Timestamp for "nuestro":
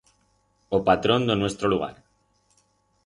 1.41-1.65